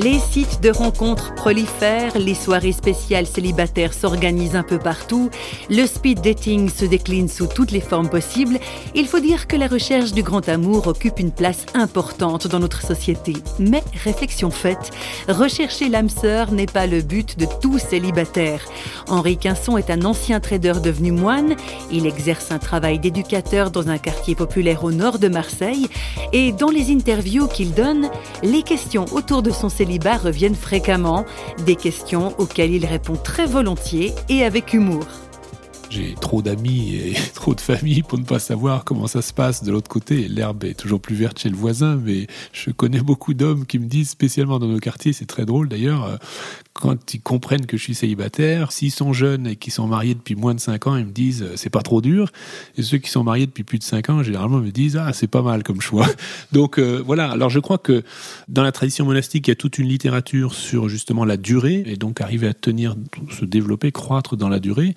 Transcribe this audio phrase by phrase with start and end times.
[0.00, 5.28] Les sites de rencontres prolifèrent, les soirées spéciales célibataires s'organisent un peu partout,
[5.70, 8.60] le speed dating se décline sous toutes les formes possibles.
[8.94, 12.82] Il faut dire que la recherche du grand amour occupe une place importante dans notre
[12.82, 13.32] société.
[13.58, 14.92] Mais réflexion faite,
[15.26, 18.62] rechercher l'âme sœur n'est pas le but de tout célibataire.
[19.08, 21.56] Henri Quinson est un ancien trader devenu moine.
[21.90, 25.88] Il exerce un travail d'éducateur dans un quartier populaire au nord de Marseille.
[26.32, 28.08] Et dans les interviews qu'il donne,
[28.44, 29.87] les questions autour de son célibat
[30.22, 31.24] reviennent fréquemment,
[31.64, 35.06] des questions auxquelles il répond très volontiers et avec humour.
[35.90, 39.64] J'ai trop d'amis et trop de familles pour ne pas savoir comment ça se passe
[39.64, 40.28] de l'autre côté.
[40.28, 43.86] L'herbe est toujours plus verte chez le voisin, mais je connais beaucoup d'hommes qui me
[43.86, 46.16] disent, spécialement dans nos quartiers, c'est très drôle d'ailleurs, euh,
[46.78, 50.36] quand ils comprennent que je suis célibataire, s'ils sont jeunes et qui sont mariés depuis
[50.36, 52.30] moins de 5 ans, ils me disent euh, c'est pas trop dur.
[52.76, 55.26] Et ceux qui sont mariés depuis plus de 5 ans, généralement me disent ah c'est
[55.26, 56.06] pas mal comme choix.
[56.52, 58.04] Donc euh, voilà, alors je crois que
[58.46, 61.96] dans la tradition monastique, il y a toute une littérature sur justement la durée et
[61.96, 62.94] donc arriver à tenir,
[63.30, 64.94] se développer, croître dans la durée.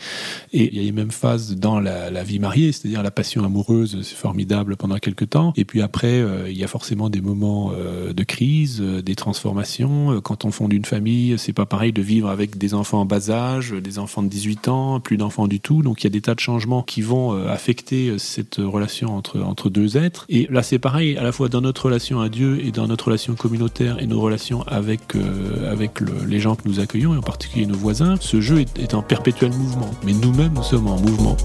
[0.53, 3.99] Et il y a les mêmes phases dans la, vie mariée, c'est-à-dire la passion amoureuse,
[4.03, 5.53] c'est formidable pendant quelques temps.
[5.55, 10.21] Et puis après, euh, il y a forcément des moments de crise, des transformations.
[10.21, 13.29] Quand on fonde une famille, c'est pas pareil de vivre avec des enfants en bas
[13.29, 15.81] âge, des enfants de 18 ans, plus d'enfants du tout.
[15.81, 19.15] Donc il y a des tas de changements qui vont euh, affecter euh, cette relation
[19.15, 20.25] entre, entre deux êtres.
[20.29, 23.05] Et là c'est pareil, à la fois dans notre relation à Dieu et dans notre
[23.05, 27.21] relation communautaire et nos relations avec, euh, avec les gens que nous accueillons, et en
[27.21, 29.91] particulier nos voisins, ce jeu est, est en perpétuel mouvement.
[30.03, 31.35] Mais nous-mêmes, nous en mouvement.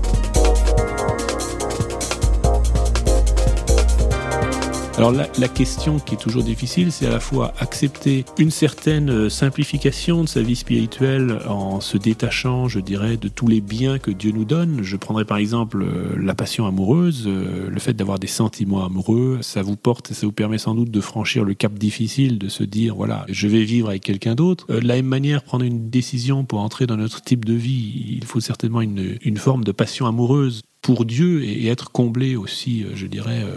[4.97, 9.11] Alors la, la, question qui est toujours difficile, c'est à la fois accepter une certaine
[9.11, 13.98] euh, simplification de sa vie spirituelle en se détachant, je dirais, de tous les biens
[13.98, 14.83] que Dieu nous donne.
[14.83, 19.41] Je prendrais par exemple euh, la passion amoureuse, euh, le fait d'avoir des sentiments amoureux,
[19.42, 22.64] ça vous porte ça vous permet sans doute de franchir le cap difficile, de se
[22.64, 24.67] dire, voilà, je vais vivre avec quelqu'un d'autre.
[24.69, 28.24] de la même manière, prendre une décision pour entrer dans notre type de vie, il
[28.24, 32.91] faut certainement une, une forme de passion amoureuse pour Dieu et être comblé aussi, euh,
[32.95, 33.57] je dirais, euh,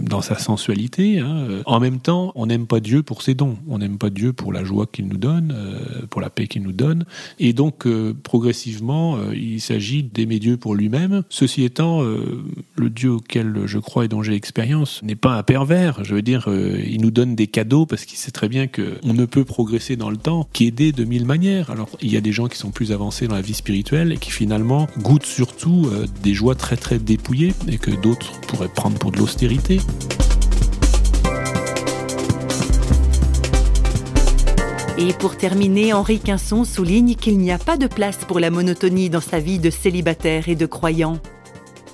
[0.00, 1.18] dans sa sensualité.
[1.18, 1.60] Hein.
[1.66, 3.58] En même temps, on n'aime pas Dieu pour ses dons.
[3.68, 6.62] On n'aime pas Dieu pour la joie qu'il nous donne, euh, pour la paix qu'il
[6.62, 7.04] nous donne.
[7.38, 7.86] Et donc,
[8.22, 11.22] progressivement, il s'agit d'aimer Dieu pour lui-même.
[11.28, 16.02] Ceci étant, le Dieu auquel je crois et dont j'ai expérience n'est pas un pervers.
[16.04, 19.24] Je veux dire, il nous donne des cadeaux parce qu'il sait très bien qu'on ne
[19.26, 21.70] peut progresser dans le temps qu'aider de mille manières.
[21.70, 24.16] Alors, il y a des gens qui sont plus avancés dans la vie spirituelle et
[24.16, 25.90] qui finalement goûtent surtout
[26.22, 29.80] des joies très très dépouillé et que d'autres pourraient prendre pour de l'austérité.
[34.98, 39.08] Et pour terminer, Henri Quinson souligne qu'il n'y a pas de place pour la monotonie
[39.08, 41.18] dans sa vie de célibataire et de croyant.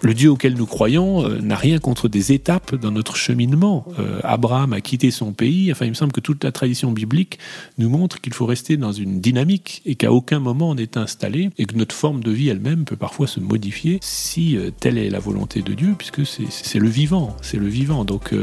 [0.03, 3.87] Le Dieu auquel nous croyons euh, n'a rien contre des étapes dans notre cheminement.
[3.99, 5.73] Euh, Abraham a quitté son pays.
[5.73, 7.39] Enfin, il me semble que toute la tradition biblique
[7.79, 11.51] nous montre qu'il faut rester dans une dynamique et qu'à aucun moment on est installé
[11.59, 15.11] et que notre forme de vie elle-même peut parfois se modifier si euh, telle est
[15.11, 18.05] la volonté de Dieu, puisque c'est le vivant, c'est le vivant.
[18.05, 18.35] Donc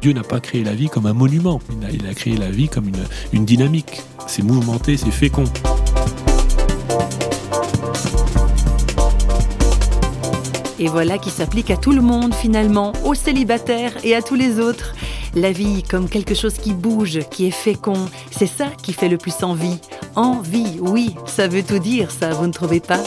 [0.00, 1.60] Dieu n'a pas créé la vie comme un monument.
[1.92, 2.90] Il a, créé la vie comme
[3.32, 4.02] une dynamique.
[4.26, 5.44] C'est mouvementé, c'est fécond.
[10.78, 14.58] Et voilà qui s'applique à tout le monde finalement, aux célibataires et à tous les
[14.58, 14.94] autres.
[15.34, 19.18] La vie comme quelque chose qui bouge, qui est fécond, c'est ça qui fait le
[19.18, 19.78] plus envie.
[20.14, 23.00] Envie, oui, ça veut tout dire, ça, vous ne trouvez pas?